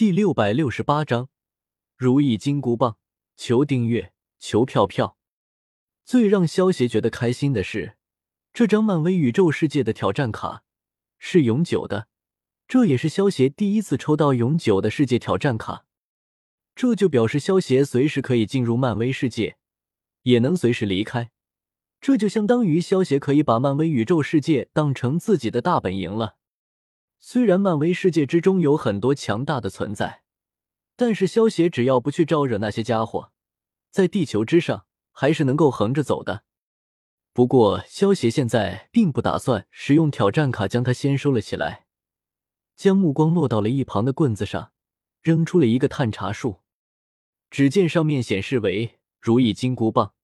[0.00, 1.28] 第六百六十八章
[1.94, 2.96] 如意金箍棒。
[3.36, 5.18] 求订阅，求票票。
[6.06, 7.98] 最让萧协觉得开心的是，
[8.54, 10.62] 这张漫威宇宙世界的挑战卡
[11.18, 12.08] 是永久的，
[12.66, 15.84] 这也是萧协第一次抽到永久的世界挑战卡。
[16.74, 19.58] 这就表示萧协随时可以进入漫威世界，
[20.22, 21.30] 也能随时离开。
[22.00, 26.36] 这就相当于萧协可以把漫威宇宙世界当成自己的大本营了。
[27.22, 30.22] 虽然漫威世界之中有很多强大的存在，
[30.96, 33.30] 但是萧协只要不去招惹那些家伙，
[33.90, 36.44] 在地球之上还是能够横着走的。
[37.34, 41.86] 不过萧协现在并不打算使用挑战卡将它先收了起来，
[42.74, 44.72] 将目光落到了一旁的棍子上，
[45.20, 46.60] 扔出了一个探查术。
[47.50, 50.14] 只见上面显示为如意金箍棒，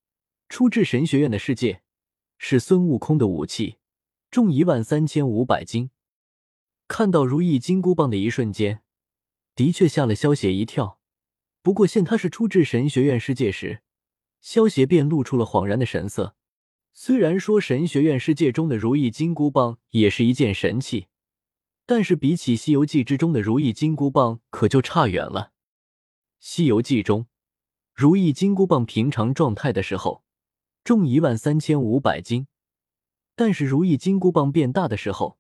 [0.49, 1.83] 出自神学院的世界，
[2.39, 3.77] 是孙悟空的武器，
[4.31, 5.91] 重一万三千五百斤。
[6.89, 8.83] 看到如意金箍棒的一瞬间，
[9.55, 11.01] 的确吓了萧邪一跳。
[11.61, 13.83] 不过现他是出自神学院世界时，
[14.41, 16.37] 萧邪便露出了恍然的神色。
[16.93, 21.09] 虽然说神学院世界中的如意金箍棒也是一件神器，
[21.85, 25.51] 但是比起《西游记》之中的如意金箍棒，可就差远了。
[26.39, 27.27] 《西游记》中，
[27.93, 30.23] 如意金箍棒平常状态的时候
[30.85, 32.47] 重一万三千五百斤，
[33.35, 35.39] 但是如意金箍棒变大的时候。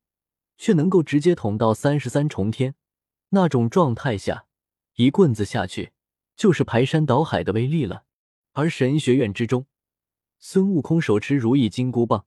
[0.57, 2.75] 却能够直接捅到三十三重天，
[3.31, 4.47] 那种状态下，
[4.95, 5.93] 一棍子下去
[6.37, 8.05] 就是排山倒海的威力了。
[8.53, 9.67] 而神学院之中，
[10.39, 12.27] 孙悟空手持如意金箍棒，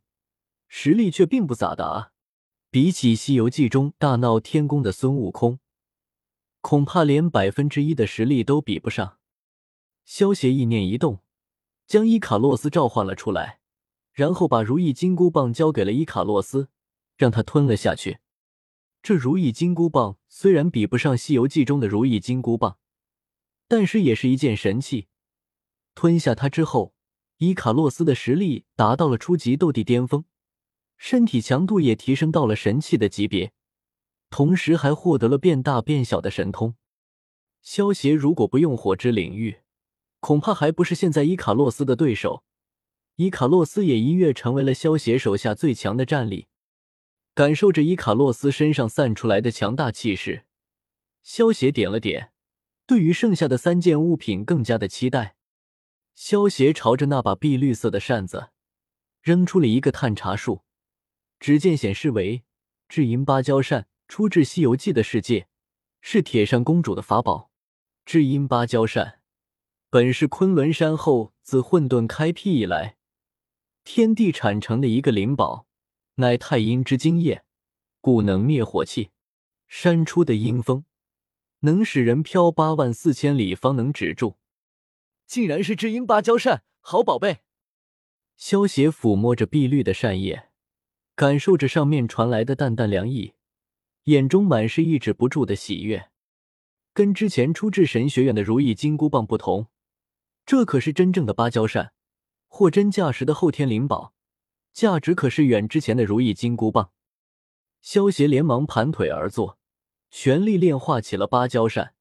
[0.67, 2.11] 实力却并不咋的啊。
[2.71, 5.59] 比起《西游记》中大闹天宫的孙悟空，
[6.61, 9.17] 恐怕连百分之一的实力都比不上。
[10.05, 11.21] 萧协意念一动，
[11.87, 13.59] 将伊卡洛斯召唤了出来，
[14.13, 16.69] 然后把如意金箍棒交给了伊卡洛斯。
[17.19, 18.17] 让他吞了下去。
[19.03, 22.79] 这如意金箍棒虽然比不上《西游记》中的如意金箍棒，
[23.67, 25.07] 但是也是一件神器。
[25.93, 26.93] 吞下它之后，
[27.37, 30.23] 伊卡洛斯的实力达到了初级斗帝巅峰，
[30.97, 33.51] 身体强度也提升到了神器的级别，
[34.29, 36.75] 同时还获得了变大变小的神通。
[37.61, 39.59] 萧协如果不用火之领域，
[40.19, 42.43] 恐怕还不是现在伊卡洛斯的对手。
[43.15, 46.48] 伊卡洛斯也一跃成为了萧协手下最强的战力。
[47.39, 50.43] 感受着伊卡洛斯身上散出来的强大气势，
[51.23, 52.33] 萧协点了点，
[52.85, 55.37] 对于剩下的三件物品更加的期待。
[56.15, 58.49] 萧协朝着那把碧绿色的扇子
[59.21, 60.63] 扔出了一个探查术，
[61.39, 62.43] 只见显示为
[62.89, 65.47] 至阴芭蕉扇，出自《西游记》的世界，
[66.01, 67.49] 是铁扇公主的法宝。
[68.05, 69.21] 至阴芭蕉扇
[69.89, 72.97] 本是昆仑山后自混沌开辟以来，
[73.85, 75.68] 天地产成的一个灵宝。
[76.19, 77.45] 乃太阴之精液，
[78.01, 79.11] 故能灭火气。
[79.69, 80.83] 扇出的阴风，
[81.59, 84.37] 能使人飘八万四千里方能止住。
[85.25, 87.39] 竟然是至阴芭蕉扇，好宝贝！
[88.35, 90.49] 萧邪抚摸着碧绿的扇叶，
[91.15, 93.33] 感受着上面传来的淡淡凉意，
[94.05, 96.09] 眼中满是抑制不住的喜悦。
[96.93, 99.67] 跟之前出至神学院的如意金箍棒不同，
[100.45, 101.93] 这可是真正的芭蕉扇，
[102.49, 104.13] 货真价实的后天灵宝。
[104.79, 106.91] 价值可是远之前的如意金箍棒。
[107.81, 109.59] 萧邪连忙盘腿而坐，
[110.09, 111.95] 全力炼化起了芭蕉扇。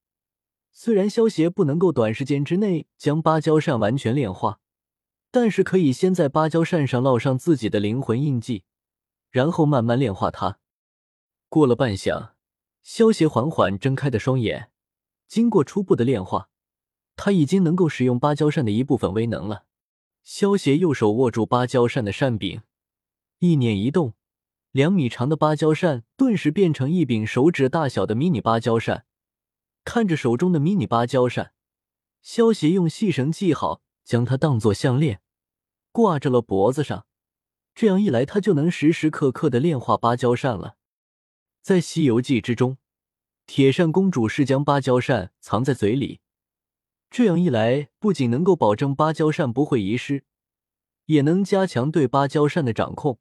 [0.70, 4.60] 虽然萧邪不能够短时间之内将芭蕉扇完全炼化，
[5.32, 8.62] 但是可以先在芭蕉扇上烙上自己的灵魂印记，
[9.28, 10.60] 然后慢慢炼化它。
[11.48, 12.30] 过了半晌，
[12.84, 14.70] 萧邪缓缓睁开的双眼，
[15.26, 16.48] 经过初步的炼化，
[17.16, 19.64] 他已经能够使用芭蕉扇的一部分威能了。
[20.22, 22.60] 萧邪右手握住芭蕉扇的扇柄，
[23.40, 24.14] 意念一动，
[24.72, 29.06] 两米长的芭蕉扇顿时变成一柄手指大小的迷你芭蕉扇。
[29.84, 31.52] 看着手中的迷你芭蕉扇，
[32.20, 35.20] 萧协用细绳系好，将它当做项链
[35.92, 37.06] 挂着了脖子上。
[37.76, 40.76] 这样一来，他就能时时刻刻的炼化芭蕉扇了。
[41.62, 42.78] 在《西游记》之中，
[43.46, 46.20] 铁扇公主是将芭蕉扇藏在嘴里。
[47.08, 50.24] 这样一来，不仅能够保证芭蕉扇不会遗失，
[51.06, 53.20] 也能加强对芭蕉扇的掌控。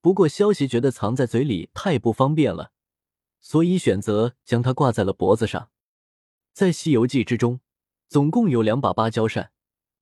[0.00, 2.72] 不过，萧协觉得藏在嘴里太不方便了，
[3.40, 5.70] 所以选择将它挂在了脖子上。
[6.52, 7.60] 在《西游记》之中，
[8.08, 9.52] 总共有两把芭蕉扇，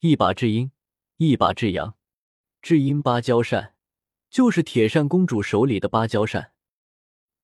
[0.00, 0.70] 一把至阴，
[1.16, 1.96] 一把至阳。
[2.62, 3.74] 至阴芭蕉扇
[4.28, 6.52] 就是铁扇公主手里的芭蕉扇，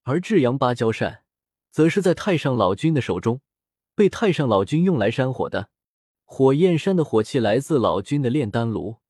[0.02, 1.24] 而至阳芭蕉扇
[1.70, 3.40] 则是在太上老君的手中。
[3.94, 5.68] 被太上老君用来扇火的
[6.24, 9.01] 火焰山的火气来自老君的炼丹炉，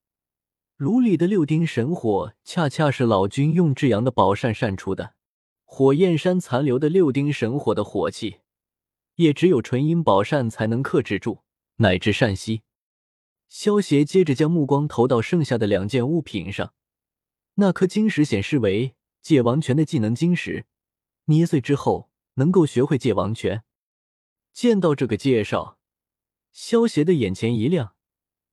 [0.83, 5.15] 炉里的六丁神火恰恰是老君用至阳的宝扇扇出的。
[5.63, 8.41] 火焰山残留的六丁神火的火气，
[9.15, 11.39] 也只有纯阴宝扇才能克制住，
[11.77, 12.63] 乃至善息。
[13.47, 16.73] 萧协接着将目光投到剩下的两件物品上，
[17.53, 20.65] 那颗晶石显示为界王拳的技能晶石，
[21.27, 23.63] 捏碎之后能够学会界王拳。
[24.51, 25.77] 见到这个介绍，
[26.51, 27.95] 萧协的眼前一亮，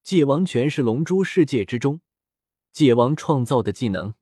[0.04, 2.00] 界王拳是龙珠世界之中
[2.72, 4.14] 界王创造的技能。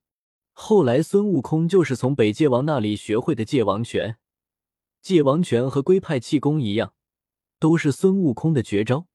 [0.51, 4.17] 后来，孙悟空就是从北界王那里学会的界王拳。
[5.01, 6.93] 界王拳和龟派气功一样，
[7.59, 9.07] 都是孙悟空的绝招。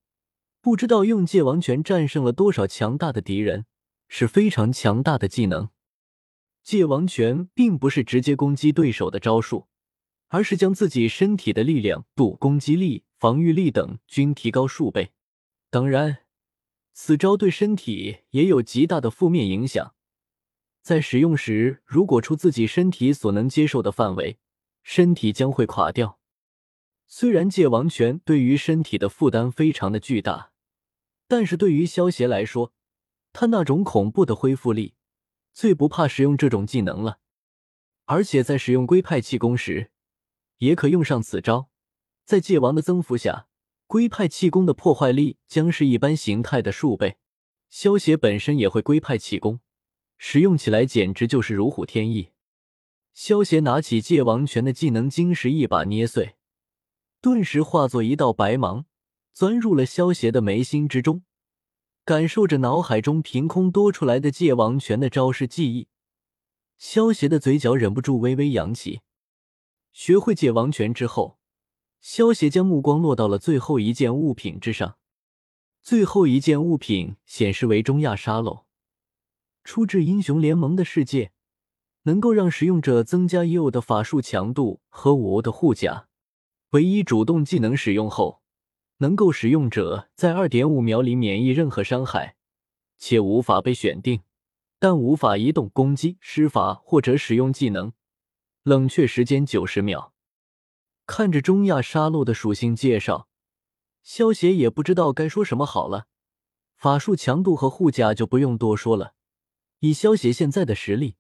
[0.62, 3.66] 不知道用界王拳战胜了多少强大的敌人，
[4.08, 5.68] 是非常强大的技能。
[6.62, 9.66] 界王拳并不是直接攻击对手的招数，
[10.28, 15.10] 而是将自己身体的力量度、攻击力、防御力等均提高数倍。
[15.68, 16.23] 当然，
[16.94, 19.94] 此招对身体也有极大的负面影响。
[20.80, 24.38] 在使用时，如果出自己身体所能接受的范围，
[24.82, 26.20] 身体将会垮掉。
[27.08, 30.52] 虽然界王拳对于身体的负担非常的巨大，
[31.26, 32.72] 但是对于萧协来说，
[33.32, 34.94] 他那种恐怖的恢复力，
[35.52, 37.18] 最不怕使用这种技能了。
[38.04, 39.90] 而且在使用龟派气功时，
[40.58, 41.70] 也可用上此招。
[42.24, 43.48] 在界王的增幅下，
[43.94, 47.16] 龟派气功的破坏力将是一般形态的数倍。
[47.70, 49.60] 萧协本身也会龟派气功。
[50.18, 52.30] 使用起来简直就是如虎添翼。
[53.12, 56.34] 萧协拿起界王拳的技能晶石，一把捏碎，
[57.20, 58.86] 顿时化作一道白芒，
[59.32, 61.22] 钻入了萧协的眉心之中。
[62.04, 65.86] 感受着脑海中凭空多出来的界王拳的招式记忆，
[66.76, 69.02] 萧协的嘴角忍不住微微扬起。
[69.92, 71.38] 学会界王拳之后，
[72.04, 74.98] 萧协将目光落到了最后一件物品之上。
[75.82, 78.66] 最后一件物品显示为中亚沙漏。
[79.64, 81.32] 出自英雄联盟的世界，
[82.02, 86.06] 能够让使用者增加已有的法术强度和武的护甲。
[86.72, 88.42] 唯一主动技能使用后，
[88.98, 92.36] 能够使用者在二点五秒里免疫任何伤害，
[92.98, 94.20] 且无法被选定，
[94.78, 97.94] 但无法移动、攻击、施法或者使用技能。
[98.62, 100.13] 冷却时间九十秒。
[101.06, 103.28] 看着中亚沙漏的属性介绍，
[104.02, 106.06] 萧协也不知道该说什么好了。
[106.76, 109.14] 法术强度和护甲就不用多说了。
[109.80, 111.16] 以萧协现在的实力，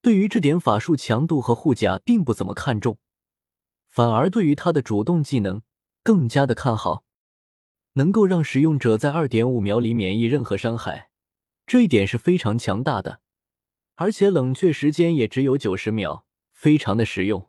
[0.00, 2.98] 对于这点法术强度和护甲并不怎么看重，
[3.88, 5.62] 反而对于他的主动技能
[6.02, 7.04] 更加的看好，
[7.92, 11.10] 能够让使用者在二点五秒里免疫任何伤害，
[11.64, 13.20] 这一点是非常强大的，
[13.94, 17.48] 而且冷却时间也只有九十秒，非常的实用。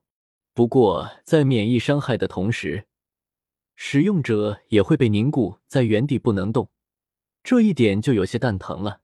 [0.55, 2.85] 不过在免疫伤害的同时，
[3.75, 6.69] 使用者也会被凝固在原地不能动，
[7.43, 9.02] 这一点就有些蛋疼了。